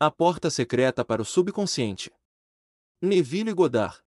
A 0.00 0.12
porta 0.12 0.48
secreta 0.48 1.04
para 1.04 1.20
o 1.20 1.24
subconsciente. 1.24 2.12
Neville 3.02 3.52
Goddard. 3.52 4.00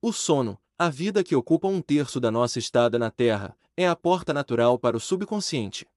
O 0.00 0.12
sono, 0.12 0.56
a 0.78 0.88
vida 0.88 1.24
que 1.24 1.34
ocupa 1.34 1.66
um 1.66 1.82
terço 1.82 2.20
da 2.20 2.30
nossa 2.30 2.60
estada 2.60 3.00
na 3.00 3.10
Terra, 3.10 3.58
é 3.76 3.88
a 3.88 3.96
porta 3.96 4.32
natural 4.32 4.78
para 4.78 4.96
o 4.96 5.00
subconsciente. 5.00 5.88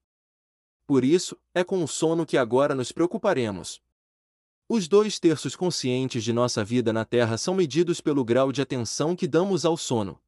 Por 0.88 1.04
isso, 1.04 1.38
é 1.54 1.62
com 1.62 1.84
o 1.84 1.86
sono 1.86 2.26
que 2.26 2.36
agora 2.36 2.74
nos 2.74 2.90
preocuparemos. 2.90 3.80
Os 4.68 4.88
dois 4.88 5.20
terços 5.20 5.54
conscientes 5.54 6.24
de 6.24 6.32
nossa 6.32 6.64
vida 6.64 6.92
na 6.92 7.04
Terra 7.04 7.38
são 7.38 7.54
medidos 7.54 8.00
pelo 8.00 8.24
grau 8.24 8.50
de 8.50 8.60
atenção 8.60 9.14
que 9.14 9.28
damos 9.28 9.64
ao 9.64 9.76
sono. 9.76 10.20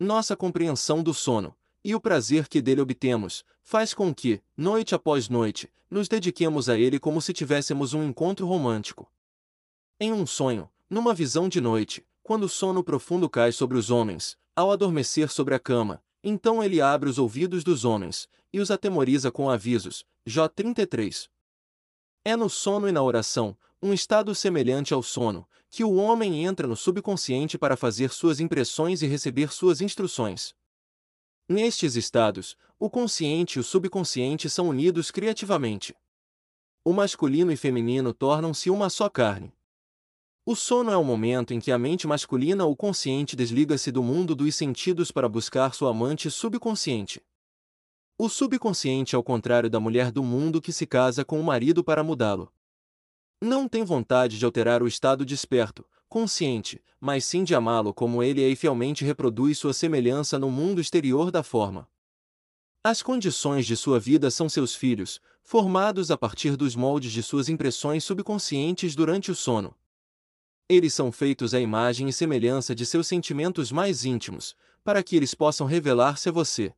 Nossa 0.00 0.34
compreensão 0.34 1.02
do 1.02 1.12
sono, 1.12 1.54
e 1.84 1.94
o 1.94 2.00
prazer 2.00 2.48
que 2.48 2.62
dele 2.62 2.80
obtemos, 2.80 3.44
faz 3.62 3.92
com 3.92 4.14
que, 4.14 4.42
noite 4.56 4.94
após 4.94 5.28
noite, 5.28 5.70
nos 5.90 6.08
dediquemos 6.08 6.68
a 6.68 6.78
ele 6.78 6.98
como 6.98 7.20
se 7.20 7.32
tivéssemos 7.32 7.94
um 7.94 8.02
encontro 8.02 8.46
romântico. 8.46 9.10
Em 9.98 10.12
um 10.12 10.26
sonho, 10.26 10.68
numa 10.88 11.14
visão 11.14 11.48
de 11.48 11.60
noite, 11.60 12.06
quando 12.22 12.44
o 12.44 12.48
sono 12.48 12.84
profundo 12.84 13.28
cai 13.28 13.52
sobre 13.52 13.78
os 13.78 13.90
homens, 13.90 14.36
ao 14.54 14.70
adormecer 14.70 15.30
sobre 15.30 15.54
a 15.54 15.58
cama, 15.58 16.02
então 16.22 16.62
ele 16.62 16.80
abre 16.80 17.08
os 17.08 17.18
ouvidos 17.18 17.64
dos 17.64 17.84
homens, 17.84 18.28
e 18.52 18.60
os 18.60 18.70
atemoriza 18.70 19.30
com 19.30 19.48
avisos. 19.48 20.04
Jó 20.26 20.48
33. 20.48 21.30
É 22.24 22.36
no 22.36 22.50
sono 22.50 22.88
e 22.88 22.92
na 22.92 23.02
oração, 23.02 23.56
um 23.80 23.92
estado 23.92 24.34
semelhante 24.34 24.92
ao 24.92 25.02
sono, 25.02 25.48
que 25.70 25.84
o 25.84 25.94
homem 25.94 26.44
entra 26.44 26.66
no 26.66 26.76
subconsciente 26.76 27.56
para 27.56 27.76
fazer 27.76 28.10
suas 28.10 28.40
impressões 28.40 29.02
e 29.02 29.06
receber 29.06 29.52
suas 29.52 29.80
instruções. 29.80 30.54
Nestes 31.50 31.96
estados, 31.96 32.58
o 32.78 32.90
consciente 32.90 33.58
e 33.58 33.60
o 33.60 33.64
subconsciente 33.64 34.50
são 34.50 34.68
unidos 34.68 35.10
criativamente. 35.10 35.96
O 36.84 36.92
masculino 36.92 37.50
e 37.50 37.56
feminino 37.56 38.12
tornam-se 38.12 38.68
uma 38.68 38.90
só 38.90 39.08
carne. 39.08 39.50
O 40.44 40.54
sono 40.54 40.90
é 40.90 40.96
o 40.96 41.02
momento 41.02 41.54
em 41.54 41.58
que 41.58 41.72
a 41.72 41.78
mente 41.78 42.06
masculina 42.06 42.66
ou 42.66 42.76
consciente 42.76 43.34
desliga-se 43.34 43.90
do 43.90 44.02
mundo 44.02 44.34
dos 44.34 44.54
sentidos 44.54 45.10
para 45.10 45.26
buscar 45.26 45.72
sua 45.72 45.90
amante 45.90 46.30
subconsciente. 46.30 47.22
O 48.18 48.28
subconsciente 48.28 49.14
é 49.14 49.18
o 49.18 49.22
contrário 49.22 49.70
da 49.70 49.80
mulher 49.80 50.12
do 50.12 50.22
mundo 50.22 50.60
que 50.60 50.72
se 50.72 50.86
casa 50.86 51.24
com 51.24 51.40
o 51.40 51.44
marido 51.44 51.82
para 51.82 52.04
mudá-lo. 52.04 52.52
Não 53.40 53.66
tem 53.66 53.84
vontade 53.84 54.38
de 54.38 54.44
alterar 54.44 54.82
o 54.82 54.88
estado 54.88 55.24
desperto, 55.24 55.86
consciente, 56.08 56.82
mas 57.00 57.24
sim 57.24 57.44
de 57.44 57.54
amá-lo 57.54 57.92
como 57.94 58.22
ele 58.22 58.42
é 58.42 58.48
e 58.48 58.56
fielmente 58.56 59.04
reproduz 59.04 59.58
sua 59.58 59.72
semelhança 59.72 60.38
no 60.38 60.50
mundo 60.50 60.80
exterior 60.80 61.30
da 61.30 61.42
forma. 61.42 61.88
As 62.82 63.02
condições 63.02 63.66
de 63.66 63.76
sua 63.76 64.00
vida 64.00 64.30
são 64.30 64.48
seus 64.48 64.74
filhos, 64.74 65.20
formados 65.42 66.10
a 66.10 66.16
partir 66.16 66.56
dos 66.56 66.74
moldes 66.74 67.12
de 67.12 67.22
suas 67.22 67.48
impressões 67.48 68.04
subconscientes 68.04 68.94
durante 68.94 69.30
o 69.30 69.34
sono. 69.34 69.74
Eles 70.68 70.92
são 70.92 71.10
feitos 71.10 71.54
à 71.54 71.60
imagem 71.60 72.08
e 72.08 72.12
semelhança 72.12 72.74
de 72.74 72.84
seus 72.84 73.06
sentimentos 73.06 73.72
mais 73.72 74.04
íntimos, 74.04 74.54
para 74.84 75.02
que 75.02 75.16
eles 75.16 75.34
possam 75.34 75.66
revelar-se 75.66 76.28
a 76.28 76.32
você. 76.32 76.74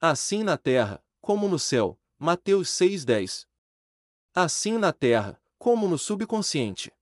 Assim 0.00 0.42
na 0.42 0.56
terra, 0.56 1.02
como 1.20 1.48
no 1.48 1.58
céu. 1.58 1.98
Mateus 2.18 2.68
6:10. 2.70 3.46
Assim 4.34 4.76
na 4.76 4.92
terra, 4.92 5.40
como 5.58 5.88
no 5.88 5.96
subconsciente. 5.96 6.92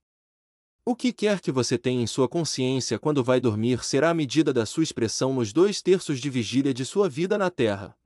O 0.89 0.95
que 0.95 1.13
quer 1.13 1.41
que 1.41 1.51
você 1.51 1.77
tenha 1.77 2.01
em 2.01 2.07
sua 2.07 2.29
consciência 2.29 2.97
quando 2.97 3.25
vai 3.25 3.41
dormir 3.41 3.85
será 3.85 4.11
a 4.11 4.15
medida 4.15 4.53
da 4.53 4.65
sua 4.65 4.85
expressão 4.85 5.35
nos 5.35 5.53
dois 5.53 5.83
terços 5.83 6.21
de 6.21 6.31
vigília 6.31 6.73
de 6.73 6.85
sua 6.85 7.09
vida 7.09 7.37
na 7.37 7.51
Terra. 7.51 7.99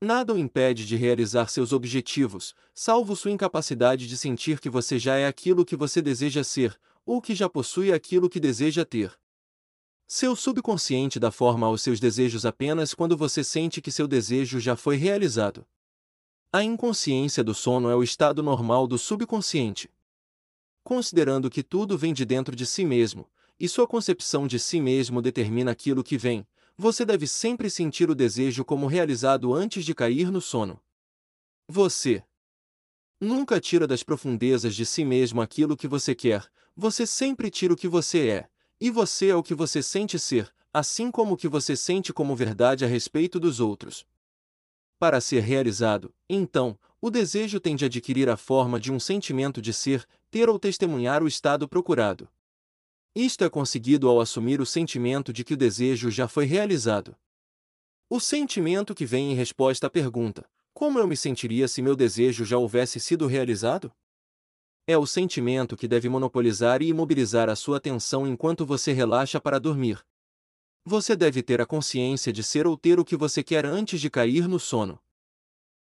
Nada 0.00 0.32
o 0.32 0.38
impede 0.38 0.86
de 0.86 0.96
realizar 0.96 1.48
seus 1.48 1.74
objetivos, 1.74 2.54
salvo 2.72 3.14
sua 3.14 3.32
incapacidade 3.32 4.08
de 4.08 4.16
sentir 4.16 4.60
que 4.60 4.70
você 4.70 4.98
já 4.98 5.16
é 5.16 5.26
aquilo 5.26 5.62
que 5.62 5.76
você 5.76 6.00
deseja 6.00 6.42
ser, 6.42 6.74
ou 7.04 7.20
que 7.20 7.34
já 7.34 7.50
possui 7.50 7.92
aquilo 7.92 8.30
que 8.30 8.40
deseja 8.40 8.82
ter. 8.82 9.14
Seu 10.06 10.34
subconsciente 10.34 11.20
dá 11.20 11.30
forma 11.30 11.66
aos 11.66 11.82
seus 11.82 12.00
desejos 12.00 12.46
apenas 12.46 12.94
quando 12.94 13.14
você 13.14 13.44
sente 13.44 13.82
que 13.82 13.92
seu 13.92 14.08
desejo 14.08 14.58
já 14.58 14.74
foi 14.74 14.96
realizado. 14.96 15.66
A 16.50 16.64
inconsciência 16.64 17.44
do 17.44 17.52
sono 17.52 17.90
é 17.90 17.94
o 17.94 18.02
estado 18.02 18.42
normal 18.42 18.86
do 18.86 18.96
subconsciente. 18.96 19.90
Considerando 20.90 21.48
que 21.48 21.62
tudo 21.62 21.96
vem 21.96 22.12
de 22.12 22.24
dentro 22.24 22.56
de 22.56 22.66
si 22.66 22.84
mesmo, 22.84 23.30
e 23.60 23.68
sua 23.68 23.86
concepção 23.86 24.44
de 24.44 24.58
si 24.58 24.80
mesmo 24.80 25.22
determina 25.22 25.70
aquilo 25.70 26.02
que 26.02 26.18
vem, 26.18 26.44
você 26.76 27.04
deve 27.04 27.28
sempre 27.28 27.70
sentir 27.70 28.10
o 28.10 28.14
desejo 28.14 28.64
como 28.64 28.88
realizado 28.88 29.54
antes 29.54 29.84
de 29.84 29.94
cair 29.94 30.32
no 30.32 30.40
sono. 30.40 30.80
Você 31.68 32.24
nunca 33.20 33.60
tira 33.60 33.86
das 33.86 34.02
profundezas 34.02 34.74
de 34.74 34.84
si 34.84 35.04
mesmo 35.04 35.40
aquilo 35.40 35.76
que 35.76 35.86
você 35.86 36.12
quer, 36.12 36.44
você 36.74 37.06
sempre 37.06 37.52
tira 37.52 37.72
o 37.72 37.76
que 37.76 37.86
você 37.86 38.28
é, 38.28 38.48
e 38.80 38.90
você 38.90 39.28
é 39.28 39.36
o 39.36 39.44
que 39.44 39.54
você 39.54 39.84
sente 39.84 40.18
ser, 40.18 40.52
assim 40.74 41.08
como 41.08 41.34
o 41.34 41.36
que 41.36 41.46
você 41.46 41.76
sente 41.76 42.12
como 42.12 42.34
verdade 42.34 42.84
a 42.84 42.88
respeito 42.88 43.38
dos 43.38 43.60
outros. 43.60 44.04
Para 45.00 45.18
ser 45.18 45.40
realizado, 45.40 46.14
então, 46.28 46.78
o 47.00 47.08
desejo 47.08 47.58
tem 47.58 47.74
de 47.74 47.86
adquirir 47.86 48.28
a 48.28 48.36
forma 48.36 48.78
de 48.78 48.92
um 48.92 49.00
sentimento 49.00 49.62
de 49.62 49.72
ser, 49.72 50.06
ter 50.30 50.46
ou 50.46 50.58
testemunhar 50.58 51.22
o 51.22 51.26
estado 51.26 51.66
procurado. 51.66 52.28
Isto 53.14 53.42
é 53.42 53.48
conseguido 53.48 54.10
ao 54.10 54.20
assumir 54.20 54.60
o 54.60 54.66
sentimento 54.66 55.32
de 55.32 55.42
que 55.42 55.54
o 55.54 55.56
desejo 55.56 56.10
já 56.10 56.28
foi 56.28 56.44
realizado. 56.44 57.16
O 58.10 58.20
sentimento 58.20 58.94
que 58.94 59.06
vem 59.06 59.32
em 59.32 59.34
resposta 59.34 59.86
à 59.86 59.90
pergunta: 59.90 60.46
como 60.74 60.98
eu 60.98 61.06
me 61.06 61.16
sentiria 61.16 61.66
se 61.66 61.80
meu 61.80 61.96
desejo 61.96 62.44
já 62.44 62.58
houvesse 62.58 63.00
sido 63.00 63.26
realizado? 63.26 63.90
É 64.86 64.98
o 64.98 65.06
sentimento 65.06 65.78
que 65.78 65.88
deve 65.88 66.10
monopolizar 66.10 66.82
e 66.82 66.88
imobilizar 66.88 67.48
a 67.48 67.56
sua 67.56 67.78
atenção 67.78 68.26
enquanto 68.26 68.66
você 68.66 68.92
relaxa 68.92 69.40
para 69.40 69.58
dormir. 69.58 70.04
Você 70.84 71.14
deve 71.14 71.42
ter 71.42 71.60
a 71.60 71.66
consciência 71.66 72.32
de 72.32 72.42
ser 72.42 72.66
ou 72.66 72.76
ter 72.76 72.98
o 72.98 73.04
que 73.04 73.16
você 73.16 73.42
quer 73.42 73.66
antes 73.66 74.00
de 74.00 74.08
cair 74.08 74.48
no 74.48 74.58
sono. 74.58 74.98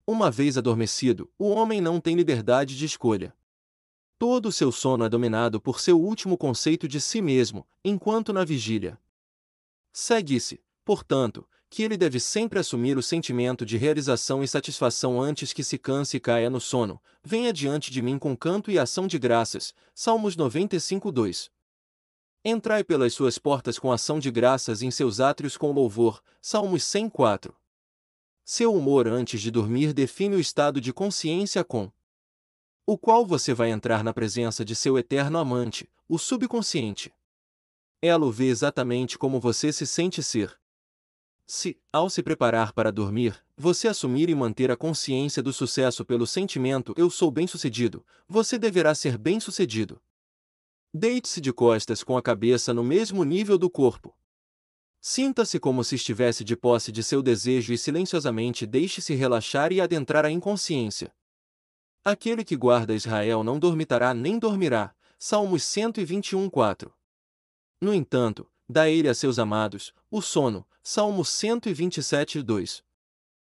Uma 0.06 0.30
vez 0.30 0.56
adormecido, 0.56 1.30
o 1.38 1.48
homem 1.48 1.80
não 1.80 2.00
tem 2.00 2.14
liberdade 2.14 2.76
de 2.76 2.84
escolha. 2.84 3.34
Todo 4.18 4.46
o 4.46 4.52
seu 4.52 4.70
sono 4.70 5.04
é 5.04 5.08
dominado 5.08 5.60
por 5.60 5.80
seu 5.80 6.00
último 6.00 6.38
conceito 6.38 6.86
de 6.86 7.00
si 7.00 7.20
mesmo, 7.20 7.66
enquanto 7.84 8.32
na 8.32 8.44
vigília. 8.44 8.98
Segue-se, 9.92 10.62
portanto, 10.84 11.46
que 11.68 11.82
ele 11.82 11.96
deve 11.96 12.20
sempre 12.20 12.60
assumir 12.60 12.96
o 12.96 13.02
sentimento 13.02 13.66
de 13.66 13.76
realização 13.76 14.44
e 14.44 14.48
satisfação 14.48 15.20
antes 15.20 15.52
que 15.52 15.64
se 15.64 15.76
canse 15.76 16.18
e 16.18 16.20
caia 16.20 16.48
no 16.48 16.60
sono. 16.60 17.02
Venha 17.22 17.52
diante 17.52 17.90
de 17.90 18.00
mim 18.00 18.16
com 18.16 18.36
canto 18.36 18.70
e 18.70 18.78
ação 18.78 19.08
de 19.08 19.18
graças. 19.18 19.74
Salmos 19.92 20.36
95, 20.36 21.10
2. 21.10 21.50
Entrai 22.46 22.84
pelas 22.84 23.14
suas 23.14 23.38
portas 23.38 23.78
com 23.78 23.90
ação 23.90 24.18
de 24.18 24.30
graças 24.30 24.82
em 24.82 24.90
seus 24.90 25.18
átrios 25.18 25.56
com 25.56 25.72
louvor. 25.72 26.22
Salmos 26.42 26.84
104. 26.84 27.56
Seu 28.44 28.74
humor 28.74 29.08
antes 29.08 29.40
de 29.40 29.50
dormir 29.50 29.94
define 29.94 30.36
o 30.36 30.40
estado 30.40 30.78
de 30.78 30.92
consciência 30.92 31.64
com 31.64 31.90
o 32.86 32.98
qual 32.98 33.24
você 33.24 33.54
vai 33.54 33.70
entrar 33.70 34.04
na 34.04 34.12
presença 34.12 34.62
de 34.62 34.76
seu 34.76 34.98
eterno 34.98 35.38
amante, 35.38 35.90
o 36.06 36.18
subconsciente. 36.18 37.14
Ela 38.02 38.26
o 38.26 38.30
vê 38.30 38.48
exatamente 38.48 39.16
como 39.16 39.40
você 39.40 39.72
se 39.72 39.86
sente 39.86 40.22
ser, 40.22 40.54
se, 41.46 41.78
ao 41.90 42.08
se 42.08 42.22
preparar 42.22 42.72
para 42.72 42.90
dormir, 42.90 43.42
você 43.56 43.88
assumir 43.88 44.28
e 44.28 44.34
manter 44.34 44.70
a 44.70 44.76
consciência 44.76 45.42
do 45.42 45.52
sucesso 45.52 46.04
pelo 46.04 46.26
sentimento 46.26 46.94
eu 46.96 47.08
sou 47.08 47.30
bem-sucedido, 47.30 48.04
você 48.28 48.58
deverá 48.58 48.94
ser 48.94 49.18
bem-sucedido. 49.18 50.00
Deite-se 50.96 51.40
de 51.40 51.52
costas 51.52 52.04
com 52.04 52.16
a 52.16 52.22
cabeça 52.22 52.72
no 52.72 52.84
mesmo 52.84 53.24
nível 53.24 53.58
do 53.58 53.68
corpo. 53.68 54.16
Sinta-se 55.00 55.58
como 55.58 55.82
se 55.82 55.96
estivesse 55.96 56.44
de 56.44 56.56
posse 56.56 56.92
de 56.92 57.02
seu 57.02 57.20
desejo 57.20 57.72
e 57.72 57.78
silenciosamente 57.78 58.64
deixe-se 58.64 59.12
relaxar 59.12 59.72
e 59.72 59.80
adentrar 59.80 60.24
a 60.24 60.30
inconsciência. 60.30 61.12
Aquele 62.04 62.44
que 62.44 62.56
guarda 62.56 62.94
Israel 62.94 63.42
não 63.42 63.58
dormitará 63.58 64.14
nem 64.14 64.38
dormirá. 64.38 64.94
Salmos 65.18 65.64
121, 65.64 66.48
4. 66.48 66.94
No 67.80 67.92
entanto, 67.92 68.48
dá 68.68 68.88
ele 68.88 69.08
a 69.08 69.14
seus 69.14 69.40
amados, 69.40 69.92
o 70.08 70.22
sono, 70.22 70.64
Salmo 70.80 71.24
127, 71.24 72.40
2. 72.40 72.84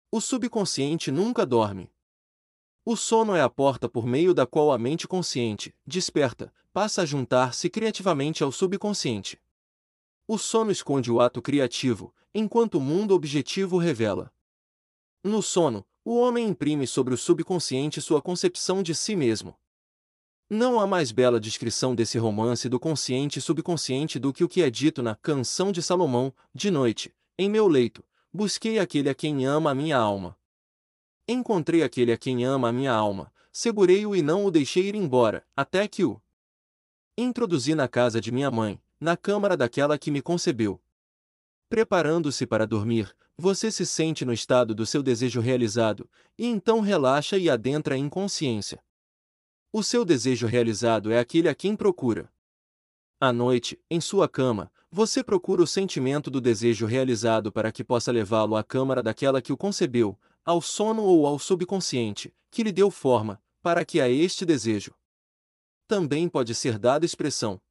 O 0.09 0.21
subconsciente 0.21 1.11
nunca 1.11 1.45
dorme. 1.45 1.91
O 2.87 2.95
sono 2.95 3.33
é 3.33 3.41
a 3.41 3.49
porta 3.49 3.89
por 3.89 4.05
meio 4.05 4.31
da 4.31 4.45
qual 4.45 4.71
a 4.71 4.77
mente 4.77 5.07
consciente, 5.07 5.73
desperta, 5.87 6.53
passa 6.71 7.01
a 7.01 7.05
juntar-se 7.05 7.67
criativamente 7.67 8.43
ao 8.43 8.51
subconsciente. 8.51 9.41
O 10.27 10.37
sono 10.37 10.69
esconde 10.69 11.11
o 11.11 11.19
ato 11.19 11.41
criativo, 11.41 12.13
enquanto 12.31 12.75
o 12.75 12.79
mundo 12.79 13.15
objetivo 13.15 13.79
revela. 13.79 14.31
No 15.23 15.41
sono, 15.41 15.83
o 16.03 16.15
homem 16.19 16.47
imprime 16.47 16.85
sobre 16.85 17.15
o 17.15 17.17
subconsciente 17.17 17.99
sua 17.99 18.21
concepção 18.21 18.83
de 18.83 18.93
si 18.93 19.15
mesmo. 19.15 19.57
Não 20.47 20.79
há 20.79 20.85
mais 20.85 21.11
bela 21.11 21.39
descrição 21.39 21.95
desse 21.95 22.19
romance 22.19 22.69
do 22.69 22.79
consciente 22.79 23.39
e 23.39 23.41
subconsciente 23.41 24.19
do 24.19 24.31
que 24.31 24.43
o 24.43 24.47
que 24.47 24.61
é 24.61 24.69
dito 24.69 25.01
na 25.01 25.15
Canção 25.15 25.71
de 25.71 25.81
Salomão, 25.81 26.31
de 26.53 26.69
noite, 26.69 27.11
em 27.35 27.49
meu 27.49 27.67
leito, 27.67 28.03
busquei 28.31 28.77
aquele 28.77 29.09
a 29.09 29.15
quem 29.15 29.43
ama 29.43 29.71
a 29.71 29.75
minha 29.75 29.97
alma. 29.97 30.37
Encontrei 31.27 31.81
aquele 31.81 32.11
a 32.11 32.17
quem 32.17 32.45
ama 32.45 32.69
a 32.69 32.71
minha 32.71 32.91
alma. 32.91 33.33
segurei-o 33.51 34.13
e 34.13 34.21
não 34.21 34.45
o 34.45 34.51
deixei 34.51 34.89
ir 34.89 34.95
embora, 34.95 35.45
até 35.55 35.87
que 35.87 36.03
o 36.03 36.21
introduzi 37.17 37.73
na 37.73 37.87
casa 37.87 38.19
de 38.19 38.29
minha 38.29 38.51
mãe, 38.51 38.81
na 38.99 39.15
câmara 39.15 39.55
daquela 39.55 39.97
que 39.97 40.11
me 40.11 40.21
concebeu. 40.21 40.81
Preparando-se 41.69 42.45
para 42.45 42.67
dormir, 42.67 43.15
você 43.37 43.71
se 43.71 43.85
sente 43.85 44.25
no 44.25 44.33
estado 44.33 44.75
do 44.75 44.85
seu 44.85 45.01
desejo 45.01 45.39
realizado, 45.39 46.09
e 46.37 46.45
então 46.45 46.81
relaxa 46.81 47.37
e 47.37 47.49
adentra 47.49 47.95
a 47.95 47.97
inconsciência. 47.97 48.83
O 49.71 49.81
seu 49.81 50.03
desejo 50.03 50.47
realizado 50.47 51.11
é 51.11 51.17
aquele 51.17 51.47
a 51.47 51.55
quem 51.55 51.75
procura. 51.75 52.29
À 53.19 53.31
noite, 53.31 53.79
em 53.89 54.01
sua 54.01 54.27
cama, 54.27 54.69
você 54.91 55.23
procura 55.23 55.63
o 55.63 55.67
sentimento 55.67 56.29
do 56.29 56.39
desejo 56.39 56.85
realizado 56.85 57.51
para 57.51 57.71
que 57.71 57.83
possa 57.83 58.11
levá-lo 58.11 58.55
à 58.55 58.63
câmara 58.63 59.01
daquela 59.01 59.41
que 59.41 59.53
o 59.53 59.57
concebeu, 59.57 60.17
ao 60.45 60.61
sono 60.61 61.03
ou 61.03 61.25
ao 61.25 61.39
subconsciente, 61.39 62.33
que 62.51 62.63
lhe 62.63 62.71
deu 62.71 62.91
forma, 62.91 63.41
para 63.61 63.83
que 63.83 63.99
a 63.99 64.07
este 64.07 64.45
desejo 64.45 64.93
também 65.87 66.27
pode 66.29 66.55
ser 66.55 66.79
dada 66.79 67.05
expressão. 67.05 67.61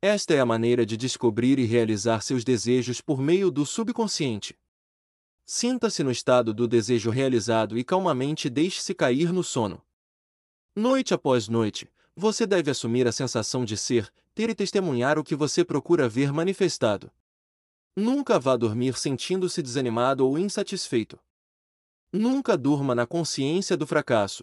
Esta 0.00 0.34
é 0.34 0.40
a 0.40 0.46
maneira 0.46 0.86
de 0.86 0.96
descobrir 0.96 1.58
e 1.58 1.64
realizar 1.64 2.20
seus 2.20 2.44
desejos 2.44 3.00
por 3.00 3.20
meio 3.20 3.50
do 3.50 3.64
subconsciente. 3.66 4.58
Sinta-se 5.44 6.02
no 6.02 6.10
estado 6.10 6.52
do 6.52 6.66
desejo 6.66 7.10
realizado 7.10 7.78
e 7.78 7.84
calmamente 7.84 8.50
deixe-se 8.50 8.94
cair 8.94 9.32
no 9.32 9.42
sono. 9.42 9.82
Noite 10.74 11.14
após 11.14 11.48
noite, 11.48 11.90
você 12.14 12.46
deve 12.46 12.70
assumir 12.70 13.06
a 13.06 13.12
sensação 13.12 13.64
de 13.64 13.76
ser, 13.76 14.12
ter 14.34 14.50
e 14.50 14.54
testemunhar 14.54 15.18
o 15.18 15.24
que 15.24 15.34
você 15.34 15.64
procura 15.64 16.08
ver 16.08 16.32
manifestado. 16.32 17.10
Nunca 17.94 18.38
vá 18.38 18.56
dormir 18.56 18.96
sentindo-se 18.98 19.62
desanimado 19.62 20.26
ou 20.26 20.38
insatisfeito. 20.38 21.18
Nunca 22.16 22.56
durma 22.56 22.94
na 22.94 23.06
consciência 23.06 23.76
do 23.76 23.86
fracasso. 23.86 24.42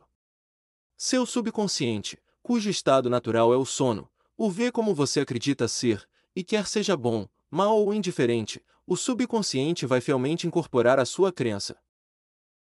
Seu 0.95 1.25
subconsciente, 1.25 2.21
cujo 2.43 2.69
estado 2.69 3.09
natural 3.09 3.51
é 3.51 3.57
o 3.57 3.65
sono, 3.65 4.07
o 4.37 4.47
vê 4.47 4.71
como 4.71 4.93
você 4.93 5.21
acredita 5.21 5.67
ser, 5.67 6.07
e 6.35 6.43
quer 6.43 6.67
seja 6.67 6.95
bom, 6.95 7.27
mal 7.49 7.79
ou 7.79 7.91
indiferente, 7.91 8.63
o 8.85 8.95
subconsciente 8.95 9.87
vai 9.87 10.01
fielmente 10.01 10.45
incorporar 10.45 10.99
a 10.99 11.05
sua 11.05 11.31
crença. 11.31 11.75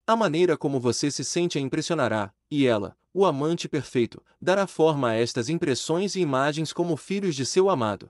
A 0.06 0.14
maneira 0.14 0.56
como 0.56 0.78
você 0.78 1.10
se 1.10 1.24
sente 1.24 1.58
a 1.58 1.60
impressionará, 1.60 2.32
e 2.48 2.64
ela, 2.64 2.96
o 3.12 3.26
amante 3.26 3.68
perfeito, 3.68 4.22
dará 4.40 4.64
forma 4.64 5.10
a 5.10 5.14
estas 5.14 5.48
impressões 5.48 6.14
e 6.14 6.20
imagens 6.20 6.72
como 6.72 6.96
filhos 6.96 7.34
de 7.34 7.44
seu 7.44 7.68
amado. 7.68 8.08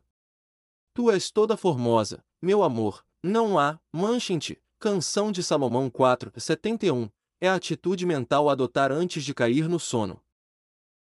Tu 0.93 1.11
és 1.11 1.31
toda 1.31 1.57
formosa, 1.57 2.23
meu 2.43 2.63
amor, 2.63 3.07
não 3.23 3.59
há, 3.59 3.81
mancha 3.91 4.35
em 4.35 4.39
ti. 4.39 4.61
Canção 4.81 5.31
de 5.31 5.43
Salomão 5.43 5.91
4, 5.91 6.33
71, 6.41 7.11
é 7.39 7.47
a 7.51 7.55
atitude 7.55 8.07
mental 8.07 8.49
a 8.49 8.53
adotar 8.53 8.91
antes 8.91 9.23
de 9.23 9.35
cair 9.35 9.69
no 9.69 9.79
sono. 9.79 10.19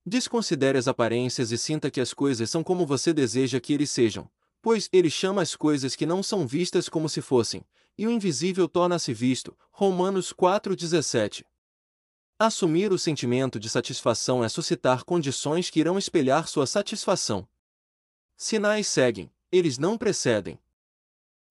Desconsidere 0.04 0.76
as 0.76 0.86
aparências 0.86 1.50
e 1.50 1.56
sinta 1.56 1.90
que 1.90 1.98
as 1.98 2.12
coisas 2.12 2.50
são 2.50 2.62
como 2.62 2.84
você 2.84 3.14
deseja 3.14 3.58
que 3.58 3.72
eles 3.72 3.90
sejam, 3.90 4.30
pois 4.60 4.90
ele 4.92 5.08
chama 5.08 5.40
as 5.40 5.56
coisas 5.56 5.96
que 5.96 6.04
não 6.04 6.22
são 6.22 6.46
vistas 6.46 6.86
como 6.86 7.08
se 7.08 7.22
fossem, 7.22 7.64
e 7.96 8.06
o 8.06 8.10
invisível 8.10 8.68
torna-se 8.68 9.14
visto. 9.14 9.56
Romanos 9.70 10.34
4:17. 10.34 11.42
Assumir 12.38 12.92
o 12.92 12.98
sentimento 12.98 13.58
de 13.58 13.70
satisfação 13.70 14.44
é 14.44 14.50
suscitar 14.50 15.02
condições 15.02 15.70
que 15.70 15.80
irão 15.80 15.96
espelhar 15.96 16.46
sua 16.46 16.66
satisfação. 16.66 17.48
Sinais 18.36 18.86
seguem, 18.86 19.32
eles 19.50 19.78
não 19.78 19.96
precedem. 19.96 20.58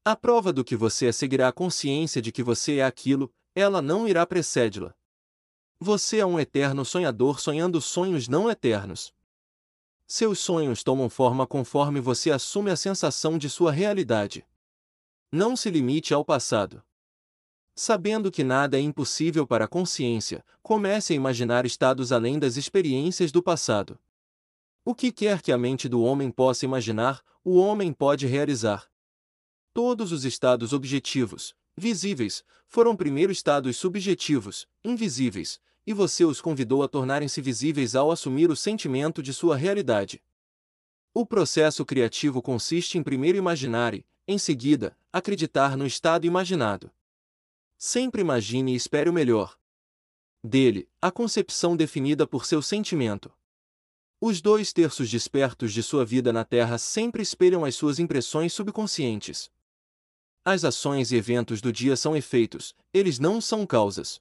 A 0.04 0.16
prova 0.16 0.52
do 0.52 0.64
que 0.64 0.76
você 0.76 1.08
é 1.08 1.12
seguirá 1.12 1.50
a 1.50 1.54
consciência 1.54 2.20
de 2.24 2.32
que 2.32 2.42
você 2.42 2.78
é 2.78 2.84
aquilo, 2.84 3.32
ela 3.54 3.84
não 3.84 4.08
irá 4.08 4.26
precede-la. 4.26 4.96
Você 5.80 6.18
é 6.18 6.26
um 6.26 6.40
eterno 6.40 6.84
sonhador 6.84 7.40
sonhando 7.40 7.80
sonhos 7.80 8.28
não 8.28 8.50
eternos. 8.50 9.14
Seus 10.08 10.40
sonhos 10.40 10.84
tomam 10.84 11.08
forma 11.08 11.46
conforme 11.46 12.00
você 12.00 12.32
assume 12.32 12.72
a 12.72 12.76
sensação 12.76 13.38
de 13.38 13.48
sua 13.48 13.72
realidade. 13.72 14.44
Não 15.32 15.56
se 15.56 15.70
limite 15.70 16.16
ao 16.16 16.26
passado. 16.26 16.84
Sabendo 17.76 18.32
que 18.32 18.44
nada 18.44 18.78
é 18.78 18.82
impossível 18.82 19.46
para 19.46 19.66
a 19.66 19.68
consciência, 19.68 20.44
comece 20.64 21.14
a 21.14 21.16
imaginar 21.16 21.64
estados 21.64 22.12
além 22.12 22.40
das 22.40 22.58
experiências 22.58 23.32
do 23.32 23.44
passado. 23.44 24.00
O 24.84 24.96
que 24.96 25.12
quer 25.12 25.44
que 25.44 25.52
a 25.52 25.60
mente 25.60 25.88
do 25.88 26.02
homem 26.02 26.32
possa 26.32 26.66
imaginar, 26.66 27.24
o 27.44 27.58
homem 27.58 27.94
pode 27.94 28.26
realizar. 28.26 28.91
Todos 29.74 30.12
os 30.12 30.26
estados 30.26 30.74
objetivos, 30.74 31.56
visíveis, 31.78 32.44
foram 32.68 32.94
primeiro 32.96 33.32
estados 33.32 33.78
subjetivos, 33.78 34.68
invisíveis, 34.84 35.62
e 35.88 35.94
você 35.94 36.26
os 36.26 36.42
convidou 36.42 36.84
a 36.84 36.90
tornarem-se 36.90 37.42
visíveis 37.42 37.96
ao 37.96 38.12
assumir 38.12 38.52
o 38.52 38.56
sentimento 38.56 39.24
de 39.24 39.34
sua 39.34 39.56
realidade. 39.56 40.22
O 41.14 41.26
processo 41.26 41.86
criativo 41.86 42.42
consiste 42.42 42.98
em 42.98 43.04
primeiro 43.04 43.38
imaginar 43.38 43.94
e, 43.94 44.06
em 44.28 44.38
seguida, 44.38 44.98
acreditar 45.12 45.78
no 45.78 45.86
estado 45.86 46.26
imaginado. 46.26 46.92
Sempre 47.78 48.22
imagine 48.22 48.74
e 48.74 48.76
espere 48.76 49.10
o 49.10 49.14
melhor. 49.14 49.58
Dele, 50.44 50.90
a 51.02 51.12
concepção 51.12 51.78
definida 51.78 52.28
por 52.28 52.46
seu 52.46 52.62
sentimento. 52.62 53.32
Os 54.20 54.42
dois 54.42 54.72
terços 54.72 55.10
despertos 55.10 55.74
de 55.74 55.82
sua 55.82 56.06
vida 56.06 56.32
na 56.32 56.44
Terra 56.44 56.78
sempre 56.78 57.24
espelham 57.24 57.66
as 57.66 57.74
suas 57.76 58.00
impressões 58.00 58.54
subconscientes. 58.54 59.50
As 60.44 60.66
ações 60.66 61.12
e 61.12 61.18
eventos 61.18 61.62
do 61.62 61.72
dia 61.72 61.96
são 61.96 62.18
efeitos, 62.18 62.74
eles 62.92 63.20
não 63.20 63.40
são 63.40 63.64
causas. 63.64 64.20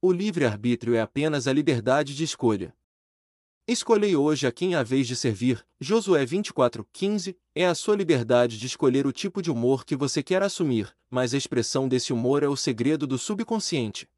O 0.00 0.12
livre-arbítrio 0.12 0.94
é 0.94 1.00
apenas 1.00 1.48
a 1.48 1.52
liberdade 1.52 2.14
de 2.14 2.22
escolha. 2.22 2.72
Escolhei 3.66 4.14
hoje 4.14 4.46
a 4.46 4.52
quem 4.52 4.76
há 4.76 4.84
vez 4.84 5.08
de 5.08 5.16
servir, 5.16 5.66
Josué 5.80 6.24
24:15, 6.24 7.36
é 7.52 7.66
a 7.66 7.74
sua 7.74 7.96
liberdade 7.96 8.56
de 8.56 8.66
escolher 8.66 9.08
o 9.08 9.12
tipo 9.12 9.42
de 9.42 9.50
humor 9.50 9.84
que 9.84 9.96
você 9.96 10.22
quer 10.22 10.40
assumir, 10.40 10.94
mas 11.10 11.34
a 11.34 11.36
expressão 11.36 11.88
desse 11.88 12.12
humor 12.12 12.44
é 12.44 12.48
o 12.48 12.54
segredo 12.54 13.04
do 13.04 13.18
subconsciente. 13.18 14.08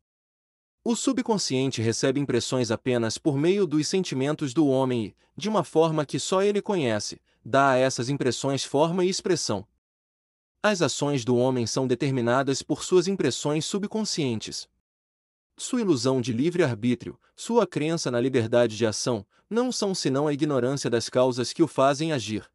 O 0.85 0.95
subconsciente 0.95 1.81
recebe 1.81 2.21
impressões 2.21 2.71
apenas 2.71 3.17
por 3.17 3.39
meio 3.39 3.67
dos 3.67 3.89
sentimentos 3.89 4.53
do 4.53 4.67
homem 4.67 5.07
e, 5.07 5.15
de 5.35 5.49
uma 5.49 5.65
forma 5.65 6.05
que 6.05 6.19
só 6.19 6.43
ele 6.43 6.61
conhece, 6.61 7.19
dá 7.43 7.71
a 7.71 7.77
essas 7.79 8.11
impressões 8.11 8.65
forma 8.65 9.03
e 9.03 9.09
expressão. 9.09 9.67
As 10.69 10.83
ações 10.83 11.25
do 11.25 11.37
homem 11.37 11.65
são 11.65 11.87
determinadas 11.87 12.61
por 12.61 12.83
suas 12.83 13.07
impressões 13.07 13.65
subconscientes. 13.65 14.69
Sua 15.57 15.81
ilusão 15.81 16.21
de 16.21 16.33
livre-arbítrio, 16.33 17.17
sua 17.37 17.65
crença 17.69 18.11
na 18.11 18.19
liberdade 18.19 18.77
de 18.77 18.85
ação, 18.85 19.25
não 19.49 19.71
são 19.71 19.95
senão 19.95 20.27
a 20.27 20.33
ignorância 20.33 20.91
das 20.91 21.09
causas 21.09 21.53
que 21.53 21.63
o 21.63 21.69
fazem 21.69 22.11
agir. 22.11 22.51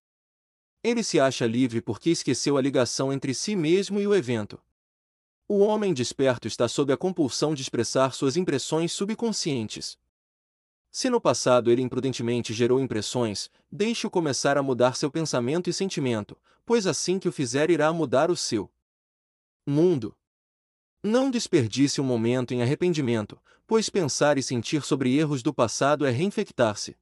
Ele 0.83 1.03
se 1.03 1.21
acha 1.21 1.47
livre 1.47 1.81
porque 1.81 2.09
esqueceu 2.09 2.57
a 2.57 2.61
ligação 2.61 3.13
entre 3.13 3.33
si 3.33 3.55
mesmo 3.55 3.97
e 3.97 4.05
o 4.05 4.13
evento. 4.13 4.59
O 5.47 5.59
homem 5.59 5.93
desperto 5.93 6.49
está 6.49 6.67
sob 6.67 6.91
a 6.91 6.97
compulsão 6.97 7.53
de 7.53 7.61
expressar 7.61 8.13
suas 8.13 8.35
impressões 8.35 8.91
subconscientes. 8.91 9.97
Se 10.91 11.09
no 11.09 11.21
passado 11.21 11.71
ele 11.71 11.81
imprudentemente 11.81 12.53
gerou 12.53 12.77
impressões, 12.79 13.49
deixe-o 13.71 14.11
começar 14.11 14.57
a 14.57 14.63
mudar 14.63 14.97
seu 14.97 15.09
pensamento 15.09 15.69
e 15.69 15.73
sentimento, 15.73 16.37
pois 16.65 16.85
assim 16.85 17.17
que 17.17 17.29
o 17.29 17.31
fizer 17.31 17.69
irá 17.69 17.93
mudar 17.93 18.29
o 18.29 18.35
seu 18.35 18.69
mundo. 19.65 20.13
Não 21.01 21.31
desperdice 21.31 22.01
um 22.01 22.03
momento 22.03 22.53
em 22.53 22.61
arrependimento, 22.61 23.41
pois 23.65 23.89
pensar 23.89 24.37
e 24.37 24.43
sentir 24.43 24.83
sobre 24.83 25.15
erros 25.15 25.41
do 25.41 25.53
passado 25.53 26.05
é 26.05 26.11
reinfectar-se. 26.11 26.97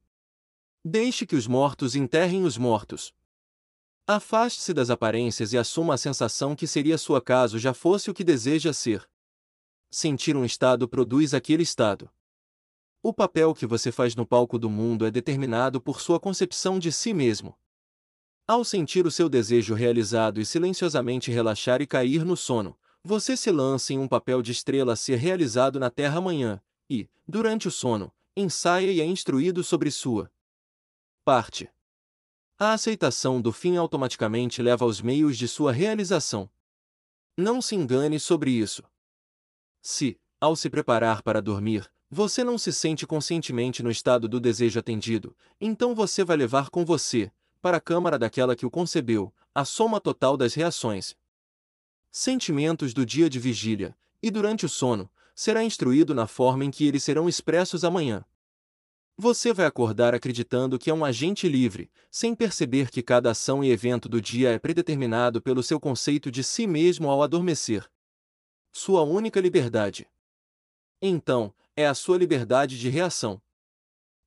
Deixe 0.84 1.26
que 1.26 1.34
os 1.34 1.48
mortos 1.48 1.96
enterrem 1.96 2.44
os 2.44 2.56
mortos. 2.56 3.12
Afaste-se 4.06 4.72
das 4.72 4.88
aparências 4.88 5.52
e 5.52 5.58
assuma 5.58 5.94
a 5.94 5.98
sensação 5.98 6.54
que 6.54 6.66
seria 6.66 6.96
sua 6.96 7.20
caso 7.20 7.58
já 7.58 7.74
fosse 7.74 8.08
o 8.08 8.14
que 8.14 8.24
deseja 8.24 8.72
ser. 8.72 9.08
Sentir 9.90 10.36
um 10.36 10.44
estado 10.44 10.88
produz 10.88 11.34
aquele 11.34 11.64
estado. 11.64 12.08
O 13.02 13.14
papel 13.14 13.54
que 13.54 13.66
você 13.66 13.90
faz 13.90 14.14
no 14.14 14.26
palco 14.26 14.58
do 14.58 14.68
mundo 14.68 15.06
é 15.06 15.10
determinado 15.10 15.80
por 15.80 16.02
sua 16.02 16.20
concepção 16.20 16.78
de 16.78 16.92
si 16.92 17.14
mesmo. 17.14 17.58
Ao 18.46 18.62
sentir 18.62 19.06
o 19.06 19.10
seu 19.10 19.26
desejo 19.26 19.74
realizado 19.74 20.38
e 20.38 20.44
silenciosamente 20.44 21.30
relaxar 21.30 21.80
e 21.80 21.86
cair 21.86 22.26
no 22.26 22.36
sono, 22.36 22.78
você 23.02 23.38
se 23.38 23.50
lança 23.50 23.94
em 23.94 23.98
um 23.98 24.06
papel 24.06 24.42
de 24.42 24.52
estrela 24.52 24.92
a 24.92 24.96
ser 24.96 25.16
realizado 25.16 25.80
na 25.80 25.88
Terra 25.88 26.18
amanhã, 26.18 26.60
e, 26.90 27.08
durante 27.26 27.68
o 27.68 27.70
sono, 27.70 28.12
ensaia 28.36 28.92
e 28.92 29.00
é 29.00 29.04
instruído 29.06 29.64
sobre 29.64 29.90
sua 29.90 30.30
parte. 31.24 31.70
A 32.58 32.74
aceitação 32.74 33.40
do 33.40 33.50
fim 33.50 33.76
automaticamente 33.76 34.60
leva 34.60 34.84
aos 34.84 35.00
meios 35.00 35.38
de 35.38 35.48
sua 35.48 35.72
realização. 35.72 36.50
Não 37.34 37.62
se 37.62 37.74
engane 37.74 38.20
sobre 38.20 38.50
isso. 38.50 38.82
Se, 39.80 40.20
ao 40.38 40.54
se 40.54 40.68
preparar 40.68 41.22
para 41.22 41.40
dormir, 41.40 41.90
você 42.10 42.42
não 42.42 42.58
se 42.58 42.72
sente 42.72 43.06
conscientemente 43.06 43.82
no 43.82 43.90
estado 43.90 44.28
do 44.28 44.40
desejo 44.40 44.80
atendido, 44.80 45.36
então 45.60 45.94
você 45.94 46.24
vai 46.24 46.36
levar 46.36 46.68
com 46.68 46.84
você, 46.84 47.30
para 47.62 47.76
a 47.76 47.80
câmara 47.80 48.18
daquela 48.18 48.56
que 48.56 48.66
o 48.66 48.70
concebeu, 48.70 49.32
a 49.54 49.64
soma 49.64 50.00
total 50.00 50.36
das 50.36 50.54
reações, 50.54 51.14
sentimentos 52.10 52.92
do 52.92 53.06
dia 53.06 53.30
de 53.30 53.38
vigília, 53.38 53.96
e 54.20 54.30
durante 54.30 54.66
o 54.66 54.68
sono, 54.68 55.08
será 55.34 55.62
instruído 55.62 56.14
na 56.14 56.26
forma 56.26 56.64
em 56.64 56.70
que 56.70 56.86
eles 56.86 57.04
serão 57.04 57.28
expressos 57.28 57.84
amanhã. 57.84 58.24
Você 59.16 59.52
vai 59.52 59.66
acordar 59.66 60.14
acreditando 60.14 60.78
que 60.78 60.90
é 60.90 60.94
um 60.94 61.04
agente 61.04 61.48
livre, 61.48 61.90
sem 62.10 62.34
perceber 62.34 62.90
que 62.90 63.02
cada 63.02 63.30
ação 63.30 63.62
e 63.62 63.70
evento 63.70 64.08
do 64.08 64.20
dia 64.20 64.50
é 64.50 64.58
predeterminado 64.58 65.40
pelo 65.40 65.62
seu 65.62 65.78
conceito 65.78 66.30
de 66.30 66.42
si 66.42 66.66
mesmo 66.66 67.08
ao 67.08 67.22
adormecer. 67.22 67.88
Sua 68.72 69.02
única 69.02 69.40
liberdade. 69.40 70.08
Então, 71.02 71.54
é 71.74 71.86
a 71.86 71.94
sua 71.94 72.18
liberdade 72.18 72.78
de 72.78 72.88
reação. 72.88 73.40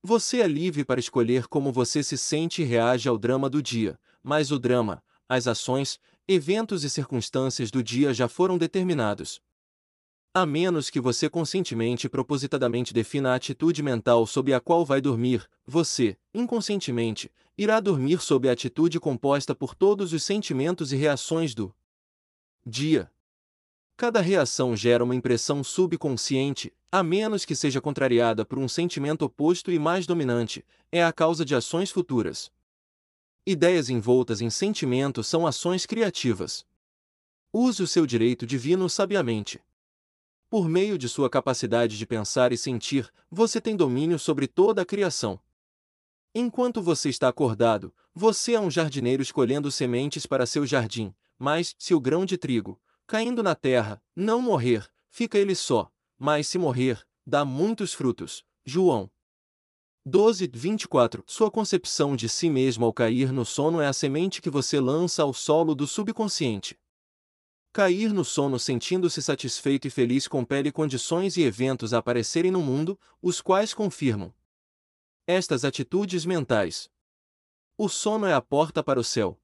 Você 0.02 0.40
é 0.40 0.46
livre 0.46 0.84
para 0.84 1.00
escolher 1.00 1.46
como 1.46 1.72
você 1.72 2.02
se 2.02 2.18
sente 2.18 2.62
e 2.62 2.64
reage 2.64 3.08
ao 3.08 3.16
drama 3.16 3.48
do 3.48 3.62
dia, 3.62 3.98
mas 4.22 4.50
o 4.50 4.58
drama, 4.58 5.02
as 5.28 5.46
ações, 5.46 6.00
eventos 6.26 6.84
e 6.84 6.90
circunstâncias 6.90 7.70
do 7.70 7.82
dia 7.82 8.12
já 8.12 8.28
foram 8.28 8.58
determinados. 8.58 9.40
A 10.34 10.44
menos 10.44 10.90
que 10.90 11.00
você 11.00 11.30
conscientemente 11.30 12.08
e 12.08 12.10
propositadamente 12.10 12.92
defina 12.92 13.30
a 13.30 13.34
atitude 13.36 13.80
mental 13.84 14.26
sob 14.26 14.52
a 14.52 14.58
qual 14.58 14.84
vai 14.84 15.00
dormir, 15.00 15.48
você, 15.64 16.18
inconscientemente, 16.34 17.30
irá 17.56 17.78
dormir 17.78 18.20
sob 18.20 18.48
a 18.48 18.52
atitude 18.52 18.98
composta 18.98 19.54
por 19.54 19.76
todos 19.76 20.12
os 20.12 20.24
sentimentos 20.24 20.92
e 20.92 20.96
reações 20.96 21.54
do 21.54 21.72
dia. 22.66 23.13
Cada 23.96 24.20
reação 24.20 24.76
gera 24.76 25.04
uma 25.04 25.14
impressão 25.14 25.62
subconsciente, 25.62 26.72
a 26.90 27.02
menos 27.02 27.44
que 27.44 27.54
seja 27.54 27.80
contrariada 27.80 28.44
por 28.44 28.58
um 28.58 28.66
sentimento 28.66 29.22
oposto 29.22 29.70
e 29.70 29.78
mais 29.78 30.04
dominante, 30.04 30.64
é 30.90 31.04
a 31.04 31.12
causa 31.12 31.44
de 31.44 31.54
ações 31.54 31.92
futuras. 31.92 32.50
Ideias 33.46 33.88
envoltas 33.88 34.40
em 34.40 34.50
sentimento 34.50 35.22
são 35.22 35.46
ações 35.46 35.86
criativas. 35.86 36.66
Use 37.52 37.82
o 37.84 37.86
seu 37.86 38.04
direito 38.04 38.44
divino 38.44 38.90
sabiamente. 38.90 39.62
Por 40.50 40.68
meio 40.68 40.98
de 40.98 41.08
sua 41.08 41.30
capacidade 41.30 41.96
de 41.96 42.04
pensar 42.04 42.52
e 42.52 42.58
sentir, 42.58 43.12
você 43.30 43.60
tem 43.60 43.76
domínio 43.76 44.18
sobre 44.18 44.48
toda 44.48 44.82
a 44.82 44.84
criação. 44.84 45.38
Enquanto 46.34 46.82
você 46.82 47.08
está 47.08 47.28
acordado, 47.28 47.94
você 48.12 48.54
é 48.54 48.60
um 48.60 48.70
jardineiro 48.70 49.22
escolhendo 49.22 49.70
sementes 49.70 50.26
para 50.26 50.46
seu 50.46 50.66
jardim, 50.66 51.14
mas, 51.38 51.76
se 51.78 51.94
o 51.94 52.00
grão 52.00 52.24
de 52.24 52.36
trigo, 52.36 52.80
caindo 53.06 53.42
na 53.42 53.54
terra, 53.54 54.02
não 54.14 54.40
morrer, 54.40 54.88
fica 55.10 55.38
ele 55.38 55.54
só, 55.54 55.90
mas 56.18 56.48
se 56.48 56.58
morrer, 56.58 57.06
dá 57.26 57.44
muitos 57.44 57.92
frutos. 57.92 58.44
João 58.64 59.10
12, 60.06 60.50
24 60.52 61.24
Sua 61.26 61.50
concepção 61.50 62.14
de 62.14 62.28
si 62.28 62.50
mesmo 62.50 62.84
ao 62.84 62.92
cair 62.92 63.32
no 63.32 63.44
sono 63.44 63.80
é 63.80 63.86
a 63.86 63.92
semente 63.92 64.42
que 64.42 64.50
você 64.50 64.78
lança 64.78 65.22
ao 65.22 65.32
solo 65.32 65.74
do 65.74 65.86
subconsciente. 65.86 66.78
Cair 67.72 68.12
no 68.12 68.24
sono 68.24 68.58
sentindo-se 68.58 69.20
satisfeito 69.22 69.88
e 69.88 69.90
feliz 69.90 70.28
compele 70.28 70.70
condições 70.70 71.36
e 71.36 71.42
eventos 71.42 71.92
a 71.92 71.98
aparecerem 71.98 72.50
no 72.50 72.60
mundo, 72.60 73.00
os 73.20 73.40
quais 73.40 73.74
confirmam 73.74 74.32
estas 75.26 75.64
atitudes 75.64 76.26
mentais. 76.26 76.90
O 77.76 77.88
sono 77.88 78.26
é 78.26 78.34
a 78.34 78.42
porta 78.42 78.84
para 78.84 79.00
o 79.00 79.04
céu. 79.04 79.40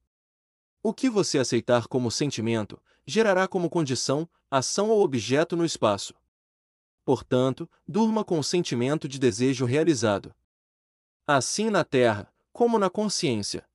O 0.83 0.93
que 0.93 1.09
você 1.09 1.39
aceitar 1.39 1.87
como 1.87 2.09
sentimento, 2.11 2.81
gerará 3.05 3.47
como 3.47 3.69
condição, 3.69 4.27
ação 4.49 4.89
ou 4.89 5.03
objeto 5.03 5.55
no 5.55 5.65
espaço. 5.65 6.13
Portanto, 7.03 7.69
durma 7.87 8.23
com 8.23 8.37
o 8.37 8.43
sentimento 8.43 9.07
de 9.07 9.19
desejo 9.19 9.65
realizado. 9.65 10.33
Assim 11.25 11.69
na 11.69 11.83
terra, 11.83 12.31
como 12.51 12.77
na 12.77 12.89
consciência. 12.89 13.67